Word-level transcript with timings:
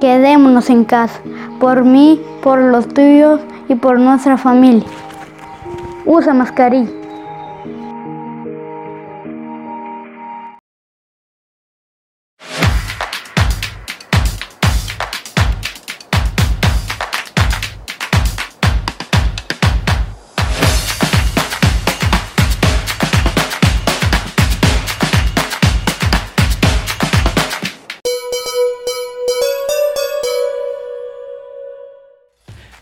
Quedémonos 0.00 0.70
en 0.70 0.84
casa, 0.84 1.20
por 1.60 1.84
mí, 1.84 2.20
por 2.42 2.58
los 2.58 2.88
tuyos 2.88 3.40
y 3.68 3.74
por 3.74 3.98
nuestra 4.00 4.38
familia. 4.38 4.86
Usa 6.06 6.32
mascarilla. 6.32 6.99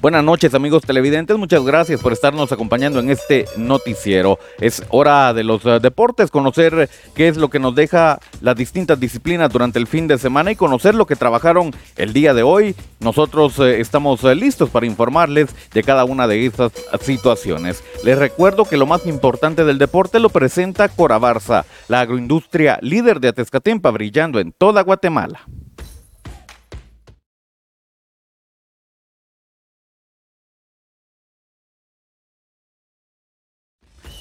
Buenas 0.01 0.23
noches 0.23 0.55
amigos 0.55 0.85
televidentes, 0.85 1.37
muchas 1.37 1.65
gracias 1.65 2.01
por 2.01 2.13
estarnos 2.13 2.53
acompañando 2.53 3.01
en 3.01 3.11
este 3.11 3.47
noticiero. 3.57 4.39
Es 4.61 4.85
hora 4.91 5.35
de 5.35 5.43
los 5.43 5.65
uh, 5.65 5.81
deportes, 5.81 6.31
conocer 6.31 6.89
qué 7.17 7.27
es 7.27 7.37
lo 7.37 7.51
que 7.51 7.59
nos 7.59 7.75
deja 7.75 8.21
las 8.41 8.55
distintas 8.55 9.01
disciplinas 9.01 9.53
durante 9.53 9.81
el 9.81 9.89
fin 9.89 10.07
de 10.07 10.17
semana 10.17 10.53
y 10.53 10.57
conocer 10.57 10.95
lo 10.95 11.05
que 11.05 11.17
trabajaron 11.17 11.73
el 11.97 12.13
día 12.13 12.33
de 12.33 12.45
hoy. 12.45 12.77
Nosotros 13.01 13.59
uh, 13.59 13.65
estamos 13.65 14.23
uh, 14.23 14.33
listos 14.37 14.71
para 14.71 14.87
informarles 14.87 15.51
de 15.75 15.83
cada 15.83 16.05
una 16.05 16.29
de 16.29 16.47
estas 16.47 16.71
situaciones. 17.01 17.83
Les 18.05 18.17
recuerdo 18.17 18.67
que 18.67 18.77
lo 18.77 18.87
más 18.87 19.05
importante 19.05 19.65
del 19.65 19.79
deporte 19.79 20.21
lo 20.21 20.29
presenta 20.29 20.89
Cora 20.89 21.19
Barza, 21.19 21.65
la 21.89 22.03
agroindustria 22.03 22.79
líder 22.83 23.19
de 23.19 23.29
Atezcatempa 23.29 23.91
brillando 23.91 24.39
en 24.39 24.53
toda 24.53 24.85
Guatemala. 24.85 25.41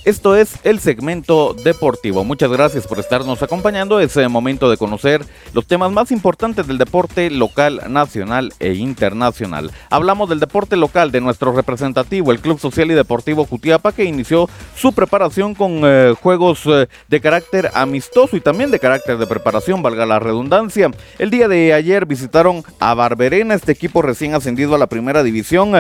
Esto 0.08 0.38
es 0.38 0.56
el 0.64 0.80
segmento 0.80 1.54
deportivo. 1.54 2.24
Muchas 2.24 2.50
gracias 2.50 2.88
por 2.88 2.98
estarnos 2.98 3.44
acompañando. 3.44 4.00
Es 4.00 4.16
el 4.16 4.30
momento 4.30 4.70
de 4.70 4.78
conocer 4.78 5.22
los 5.52 5.68
temas 5.68 5.92
más 5.92 6.14
importantes 6.14 6.66
del 6.66 6.78
deporte 6.78 7.30
local, 7.30 7.82
nacional 7.90 8.54
e 8.62 8.76
internacional. 8.76 9.70
Hablamos 9.90 10.30
del 10.30 10.40
deporte 10.40 10.78
local 10.78 11.12
de 11.12 11.20
nuestro 11.20 11.52
representativo, 11.52 12.32
el 12.32 12.40
Club 12.40 12.58
Social 12.58 12.90
y 12.90 12.94
Deportivo 12.94 13.44
Jutiapa, 13.44 13.92
que 13.92 14.06
inició 14.06 14.48
su 14.78 14.94
preparación 14.94 15.54
con 15.54 15.82
eh, 15.84 16.14
juegos 16.22 16.62
eh, 16.68 16.88
de 17.10 17.20
carácter 17.20 17.70
amistoso 17.74 18.38
y 18.38 18.40
también 18.40 18.72
de 18.72 18.80
carácter 18.80 19.18
de 19.18 19.28
preparación, 19.28 19.84
valga 19.84 20.06
la 20.06 20.20
redundancia. 20.20 20.90
El 21.20 21.32
día 21.32 21.50
de 21.50 21.74
ayer 21.74 22.06
visitaron 22.06 22.64
a 22.80 22.94
Barberena, 22.94 23.56
este 23.56 23.74
equipo 23.74 24.02
recién 24.02 24.36
ascendido 24.36 24.74
a 24.74 24.78
la 24.78 24.88
primera 24.88 25.22
división. 25.22 25.76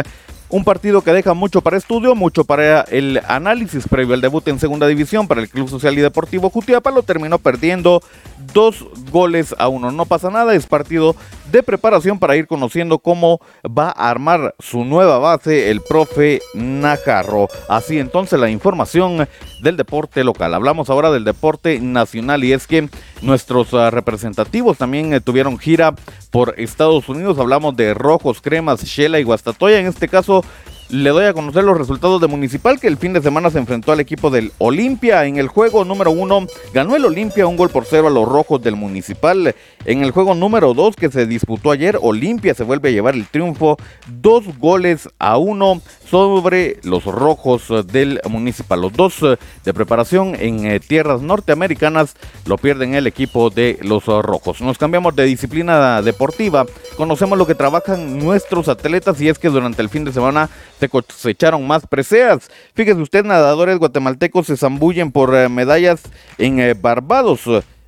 Un 0.50 0.64
partido 0.64 1.02
que 1.02 1.12
deja 1.12 1.34
mucho 1.34 1.62
para 1.62 1.76
estudio, 1.76 2.16
mucho 2.16 2.45
para 2.45 2.81
el 2.84 3.22
análisis 3.28 3.86
previo 3.86 4.14
al 4.14 4.22
debut 4.22 4.48
en 4.48 4.59
segunda 4.59 4.88
división 4.88 5.28
para 5.28 5.42
el 5.42 5.50
Club 5.50 5.67
Social 5.67 5.98
y 5.98 6.02
Deportivo 6.02 6.50
Jutiapa. 6.50 6.89
Lo 6.89 7.04
terminó 7.04 7.38
perdiendo 7.38 8.02
dos 8.54 8.86
goles 9.12 9.54
a 9.58 9.67
uno. 9.67 9.92
No 9.92 10.06
pasa 10.06 10.30
nada, 10.30 10.56
es 10.56 10.66
partido 10.66 11.17
de 11.52 11.64
preparación 11.64 12.20
para 12.20 12.36
ir 12.36 12.48
conociendo 12.48 13.00
cómo 13.00 13.40
va 13.66 13.88
a 13.90 14.09
armar 14.09 14.56
su 14.59 14.84
nueva 14.84 15.17
base 15.20 15.72
el 15.72 15.81
profe 15.81 16.42
Najarro. 16.54 17.48
Así 17.70 18.00
entonces 18.00 18.39
la 18.39 18.50
información 18.50 19.28
del 19.64 19.78
deporte 19.78 20.23
local. 20.23 20.54
Hablamos 20.54 20.89
ahora 20.89 21.12
del 21.12 21.23
deporte 21.23 21.80
nacional 21.80 22.44
y 22.44 22.54
es 22.54 22.67
que 22.67 22.89
nuestros 23.22 23.73
uh, 23.73 23.89
representativos 23.89 24.78
también 24.78 25.14
eh, 25.14 25.22
tuvieron 25.22 25.58
gira 25.58 25.95
por 26.31 26.54
Estados 26.58 27.09
Unidos. 27.09 27.39
Hablamos 27.39 27.76
de 27.76 27.94
Rojos, 27.94 28.42
Cremas, 28.42 28.84
Shela 28.84 29.20
y 29.20 29.23
Guastatoya. 29.23 29.80
En 29.80 29.88
este 29.88 30.08
caso 30.08 30.44
le 30.90 31.10
doy 31.10 31.26
a 31.26 31.34
conocer 31.34 31.64
los 31.64 31.78
resultados 31.78 32.22
de 32.22 32.28
Municipal 32.28 32.80
que 32.80 32.88
el 32.88 32.98
fin 32.98 33.14
de 33.14 33.22
semana 33.22 33.50
se 33.50 33.58
enfrentó 33.58 33.92
al 33.92 34.00
equipo 34.00 34.30
del 34.30 34.52
Olimpia. 34.58 35.26
En 35.26 35.38
el 35.38 35.48
juego 35.48 35.84
número 35.84 36.11
uno 36.11 36.48
ganó 36.73 36.95
el 36.95 37.06
Olimpia 37.06 37.48
un 37.48 37.58
gol 37.58 37.70
por 37.70 37.86
cero 37.86 38.08
a 38.08 38.11
los 38.11 38.28
rojos 38.28 38.61
del 38.61 38.76
Municipal. 38.76 39.54
En 39.86 40.04
el 40.04 40.11
juego 40.11 40.34
número 40.34 40.73
dos 40.73 40.95
que 40.95 41.10
se 41.11 41.26
disputó 41.26 41.72
ayer, 41.72 41.98
Olimpia 42.02 42.54
se 42.54 42.64
vuelve 42.64 42.89
a 42.89 42.92
llevar 42.94 43.16
el 43.16 43.28
triunfo 43.28 43.78
dos 44.08 44.45
goles 44.60 45.10
a 45.20 45.38
uno 45.38 45.82
sobre 46.10 46.80
los 46.84 47.04
rojos 47.04 47.67
del 47.88 48.22
Municipal. 48.30 48.82
Los 48.82 48.94
dos 48.94 49.22
eh, 49.23 49.38
de 49.66 49.73
preparación 49.73 50.36
en 50.40 50.66
eh, 50.66 50.80
tierras 50.80 51.22
norteamericanas 51.22 52.16
lo 52.45 52.58
pierden 52.58 52.94
el 52.94 53.08
equipo 53.08 53.50
de 53.50 53.78
los 53.82 54.06
rojos. 54.06 54.61
Nos 54.61 54.78
cambiamos 54.78 55.16
de 55.16 55.26
disciplina 55.26 56.02
deportiva. 56.02 56.66
Conocemos 56.95 57.38
lo 57.38 57.45
que 57.45 57.56
trabajan 57.56 58.17
nuestros 58.17 58.70
atletas 58.70 59.20
y 59.22 59.28
es 59.28 59.38
que 59.38 59.50
durante 59.50 59.82
el 59.82 59.90
fin 59.90 60.06
de 60.06 60.14
semana 60.14 60.50
se 60.80 60.89
cosecharon 60.89 61.65
más 61.65 61.86
preseas. 61.88 62.49
Fíjese 62.73 63.02
usted, 63.02 63.26
nadadores 63.26 63.77
guatemaltecos 63.77 64.48
se 64.48 64.58
zambullen 64.58 65.11
por 65.11 65.36
eh, 65.36 65.49
medallas 65.49 66.02
en 66.38 66.60
eh, 66.60 66.73
Barbados. 66.73 67.42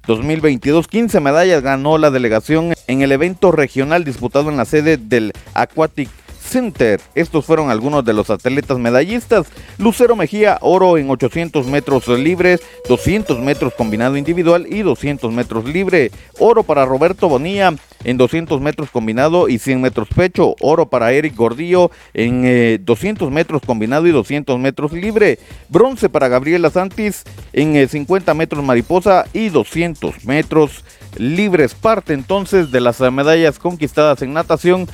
2022, 0.08 0.88
15 0.88 1.20
medallas 1.20 1.62
ganó 1.62 2.00
la 2.00 2.10
delegación 2.10 2.74
en 2.88 3.02
el 3.04 3.12
evento 3.12 3.52
regional 3.52 4.04
disputado 4.04 4.50
en 4.50 4.58
la 4.58 4.66
sede 4.66 4.98
del 4.98 5.34
Aquatic 5.54 6.10
Center. 6.50 7.00
Estos 7.16 7.46
fueron 7.46 7.70
algunos 7.70 8.04
de 8.04 8.14
los 8.14 8.30
atletas 8.30 8.78
medallistas. 8.78 9.48
Lucero 9.78 10.16
Mejía, 10.16 10.58
oro 10.62 10.98
en 10.98 11.10
800 11.10 11.68
metros 11.68 12.08
libres, 12.08 12.62
200 12.88 13.40
metros 13.40 13.74
combinado 13.74 14.18
individual 14.18 14.66
y 14.70 14.82
200 14.82 15.32
metros 15.32 15.66
libre. 15.66 16.12
Oro 16.40 16.64
para 16.64 16.86
Roberto 16.86 17.30
Bonilla 17.30 17.74
en 18.04 18.18
200 18.18 18.60
metros 18.62 18.90
combinado 18.90 19.50
y 19.50 19.60
100 19.60 19.82
metros 19.82 20.08
pecho. 20.10 20.56
Oro 20.62 20.90
para 20.90 21.12
Eric 21.12 21.36
Gordillo 21.36 21.92
en 22.14 22.84
200 22.84 23.28
eh, 23.28 23.32
metros 23.32 23.62
combinado 23.66 24.08
y 24.08 24.12
200 24.12 24.60
metros 24.60 24.92
libre. 24.92 25.40
Bronce 25.70 26.10
para 26.10 26.28
Gabriela 26.28 26.70
Santis 26.70 27.24
en 27.54 27.88
50 27.88 28.32
eh, 28.32 28.36
metros 28.36 28.64
mariposa 28.64 29.26
y 29.34 29.50
200 29.50 30.26
metros 30.26 30.84
libres. 31.18 31.74
Parte 31.74 32.14
entonces 32.14 32.72
de 32.72 32.82
las 32.82 33.00
medallas 33.00 33.60
conquistadas 33.60 34.22
en 34.22 34.34
natación 34.34 34.88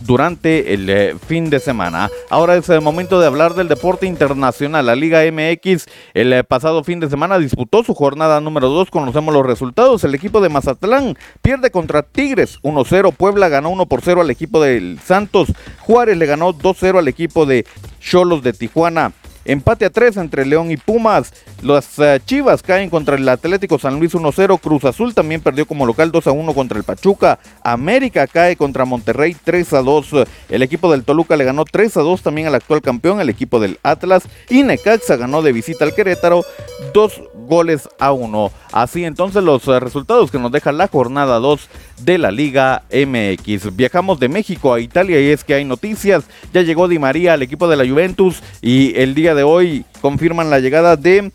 durante 0.00 0.74
el 0.74 0.88
eh, 0.88 1.16
fin 1.26 1.50
de 1.50 1.60
semana. 1.60 2.10
Ahora 2.30 2.56
es 2.56 2.68
el 2.68 2.80
momento 2.80 3.20
de 3.20 3.26
hablar 3.26 3.54
del 3.54 3.68
deporte 3.68 4.06
internacional. 4.06 4.86
La 4.86 4.96
Liga 4.96 5.20
MX 5.30 5.86
el 6.14 6.32
eh, 6.32 6.44
pasado 6.44 6.84
fin 6.84 7.00
de 7.00 7.10
semana 7.10 7.38
disputó 7.38 7.84
su 7.84 7.94
jornada 7.94 8.40
número 8.40 8.68
2. 8.68 8.90
Conocemos 8.90 9.32
los 9.32 9.46
resultados. 9.46 10.04
El 10.04 10.14
equipo 10.14 10.40
de 10.40 10.48
Mazatlán 10.48 11.16
pierde 11.42 11.70
contra 11.70 12.02
Tigres 12.02 12.60
1-0. 12.62 13.14
Puebla 13.14 13.48
ganó 13.48 13.70
1 13.70 13.86
por 13.86 14.02
0 14.02 14.20
al 14.20 14.30
equipo 14.30 14.60
del 14.60 14.98
Santos. 15.04 15.52
Juárez 15.80 16.16
le 16.16 16.26
ganó 16.26 16.52
2-0 16.52 16.98
al 16.98 17.08
equipo 17.08 17.46
de 17.46 17.66
Cholos 18.00 18.42
de 18.42 18.52
Tijuana. 18.52 19.12
Empate 19.46 19.84
a 19.84 19.90
3 19.90 20.16
entre 20.16 20.44
León 20.44 20.70
y 20.70 20.76
Pumas. 20.76 21.32
Las 21.62 21.98
eh, 21.98 22.20
Chivas 22.26 22.62
caen 22.62 22.90
contra 22.90 23.16
el 23.16 23.28
Atlético 23.28 23.78
San 23.78 23.98
Luis 23.98 24.12
1-0. 24.14 24.60
Cruz 24.60 24.84
Azul 24.84 25.14
también 25.14 25.40
perdió 25.40 25.66
como 25.66 25.86
local 25.86 26.10
2-1 26.10 26.52
contra 26.52 26.78
el 26.78 26.84
Pachuca. 26.84 27.38
América 27.62 28.26
cae 28.26 28.56
contra 28.56 28.84
Monterrey 28.84 29.36
3-2. 29.46 30.26
El 30.48 30.62
equipo 30.62 30.90
del 30.90 31.04
Toluca 31.04 31.36
le 31.36 31.44
ganó 31.44 31.64
3-2 31.64 32.20
también 32.22 32.48
al 32.48 32.56
actual 32.56 32.82
campeón, 32.82 33.20
el 33.20 33.28
equipo 33.28 33.60
del 33.60 33.78
Atlas. 33.84 34.24
Y 34.50 34.64
Necaxa 34.64 35.16
ganó 35.16 35.42
de 35.42 35.52
visita 35.52 35.84
al 35.84 35.94
Querétaro 35.94 36.44
2 36.92 37.22
goles 37.46 37.88
a 38.00 38.12
1. 38.12 38.50
Así 38.72 39.04
entonces 39.04 39.44
los 39.44 39.66
eh, 39.68 39.78
resultados 39.78 40.30
que 40.30 40.38
nos 40.38 40.50
deja 40.50 40.72
la 40.72 40.88
jornada 40.88 41.38
2 41.38 41.68
de 42.00 42.18
la 42.18 42.30
Liga 42.30 42.82
MX. 42.90 43.74
Viajamos 43.74 44.20
de 44.20 44.28
México 44.28 44.72
a 44.72 44.80
Italia 44.80 45.20
y 45.20 45.30
es 45.30 45.44
que 45.44 45.54
hay 45.54 45.64
noticias. 45.64 46.24
Ya 46.52 46.62
llegó 46.62 46.88
Di 46.88 46.98
María 46.98 47.34
al 47.34 47.42
equipo 47.42 47.68
de 47.68 47.76
la 47.76 47.86
Juventus 47.86 48.42
y 48.60 48.98
el 48.98 49.14
día 49.14 49.34
de 49.34 49.42
hoy 49.42 49.84
confirman 50.00 50.50
la 50.50 50.60
llegada 50.60 50.96
de 50.96 51.30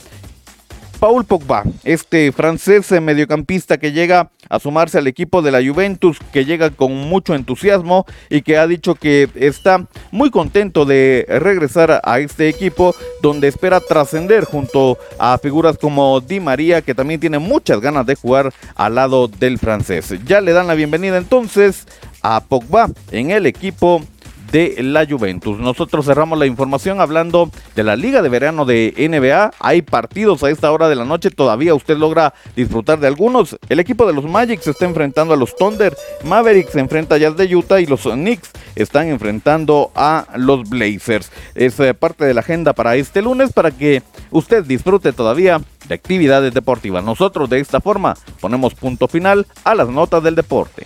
Paul 1.00 1.26
Pogba, 1.26 1.64
este 1.84 2.32
francés 2.32 2.92
mediocampista 3.02 3.80
que 3.80 3.92
llega 3.92 4.30
a 4.52 4.60
sumarse 4.60 4.98
al 4.98 5.08
equipo 5.08 5.42
de 5.42 5.50
la 5.50 5.64
Juventus, 5.66 6.18
que 6.34 6.44
llega 6.44 6.70
con 6.70 6.92
mucho 6.92 7.34
entusiasmo 7.34 8.06
y 8.30 8.42
que 8.42 8.58
ha 8.58 8.68
dicho 8.68 8.96
que 8.96 9.30
está 9.36 9.88
muy 10.12 10.30
contento 10.30 10.84
de 10.84 11.26
regresar 11.28 12.02
a 12.04 12.20
este 12.20 12.50
equipo 12.50 12.94
donde 13.22 13.48
espera 13.48 13.80
trascender 13.80 14.44
junto 14.44 14.98
a 15.18 15.38
figuras 15.38 15.78
como 15.78 16.20
Di 16.20 16.42
María, 16.42 16.82
que 16.82 16.94
también 16.94 17.22
tiene 17.22 17.40
muchas 17.40 17.80
ganas 17.80 18.06
de 18.06 18.16
jugar 18.16 18.54
al 18.76 18.96
lado 18.96 19.30
del 19.30 19.58
francés. 19.58 20.14
Ya 20.26 20.42
le 20.42 20.52
dan 20.52 20.68
la 20.68 20.76
bienvenida 20.76 21.18
entonces 21.18 21.88
a 22.22 22.42
Pogba 22.42 22.90
en 23.12 23.32
el 23.32 23.46
equipo 23.46 24.04
de 24.52 24.76
la 24.84 25.06
Juventus. 25.06 25.60
Nosotros 25.60 26.06
cerramos 26.06 26.38
la 26.38 26.46
información 26.46 27.02
hablando 27.02 27.50
de 27.76 27.84
la 27.84 27.96
Liga 27.96 28.22
de 28.22 28.30
Verano 28.30 28.66
de 28.66 28.94
NBA. 28.98 29.52
Hay 29.60 29.82
partidos 29.82 30.44
a 30.44 30.50
esta 30.50 30.72
hora 30.72 30.90
de 30.90 30.96
la 30.96 31.06
noche, 31.06 31.32
todavía 31.32 31.74
usted 31.74 31.98
logra 31.98 32.34
disfrutar 32.56 33.00
de 33.00 33.08
algunos. 33.08 33.58
El 33.70 33.80
equipo 33.80 34.06
de 34.06 34.14
los 34.14 34.26
Magic 34.26 34.62
se 34.62 34.72
está 34.72 34.86
enfrentando 34.86 35.34
a 35.34 35.38
los 35.38 35.56
Thunder, 35.56 35.96
Mavericks 36.24 36.74
se 36.74 36.80
enfrenta 36.80 37.16
a 37.16 37.18
Jazz 37.18 37.38
de 37.38 37.56
Utah 37.56 37.80
y 37.80 37.86
los 37.86 38.02
Knicks 38.02 38.52
están 38.76 39.08
enfrentando 39.08 39.92
a 39.96 40.28
los 40.36 40.70
Blazers. 40.70 41.32
Es 41.56 41.80
eh, 41.80 41.94
parte 41.94 42.26
de 42.26 42.34
la 42.34 42.42
agenda 42.42 42.74
para 42.74 42.96
este 42.96 43.22
lunes 43.22 43.54
para 43.54 43.72
que 43.72 44.04
usted 44.32 44.64
disfrute 44.64 45.14
todavía 45.14 45.62
de 45.88 45.96
actividades 45.96 46.54
deportivas. 46.54 47.04
Nosotros 47.04 47.50
de 47.50 47.60
esta 47.60 47.82
forma 47.82 48.16
ponemos 48.40 48.74
punto 48.74 49.08
final 49.08 49.48
a 49.64 49.76
las 49.76 49.90
notas 49.90 50.24
del 50.24 50.36
deporte. 50.36 50.86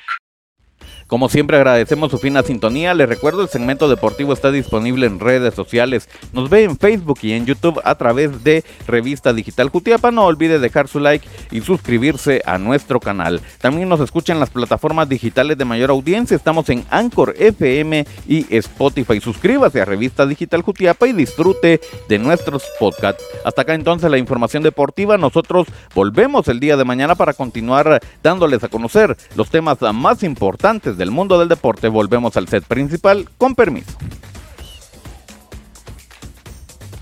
Como 1.11 1.27
siempre 1.27 1.57
agradecemos 1.57 2.09
su 2.09 2.19
fina 2.19 2.41
sintonía, 2.41 2.93
les 2.93 3.09
recuerdo 3.09 3.41
el 3.41 3.49
segmento 3.49 3.89
deportivo 3.89 4.31
está 4.31 4.49
disponible 4.49 5.07
en 5.07 5.19
redes 5.19 5.53
sociales, 5.53 6.07
nos 6.31 6.49
ve 6.49 6.63
en 6.63 6.77
Facebook 6.77 7.19
y 7.21 7.33
en 7.33 7.45
YouTube 7.45 7.81
a 7.83 7.95
través 7.95 8.45
de 8.45 8.63
Revista 8.87 9.33
Digital 9.33 9.67
Jutiapa, 9.67 10.11
no 10.11 10.23
olvide 10.23 10.57
dejar 10.57 10.87
su 10.87 11.01
like 11.01 11.27
y 11.51 11.59
suscribirse 11.59 12.41
a 12.45 12.57
nuestro 12.57 13.01
canal. 13.01 13.41
También 13.59 13.89
nos 13.89 13.99
escuchan 13.99 14.39
las 14.39 14.51
plataformas 14.51 15.09
digitales 15.09 15.57
de 15.57 15.65
mayor 15.65 15.89
audiencia, 15.89 16.37
estamos 16.37 16.69
en 16.69 16.85
Anchor 16.89 17.35
FM 17.37 18.05
y 18.25 18.55
Spotify. 18.55 19.19
Suscríbase 19.19 19.81
a 19.81 19.85
Revista 19.85 20.25
Digital 20.25 20.61
Jutiapa 20.61 21.09
y 21.09 21.11
disfrute 21.11 21.81
de 22.07 22.19
nuestros 22.19 22.63
podcasts. 22.79 23.21
Hasta 23.43 23.63
acá 23.63 23.73
entonces 23.73 24.09
la 24.09 24.17
información 24.17 24.63
deportiva, 24.63 25.17
nosotros 25.17 25.67
volvemos 25.93 26.47
el 26.47 26.61
día 26.61 26.77
de 26.77 26.85
mañana 26.85 27.15
para 27.15 27.33
continuar 27.33 27.99
dándoles 28.23 28.63
a 28.63 28.69
conocer 28.69 29.17
los 29.35 29.49
temas 29.49 29.79
más 29.93 30.23
importantes 30.23 31.00
del 31.01 31.09
mundo 31.09 31.39
del 31.39 31.49
deporte, 31.49 31.87
volvemos 31.87 32.37
al 32.37 32.47
set 32.47 32.63
principal 32.63 33.27
con 33.39 33.55
permiso. 33.55 33.97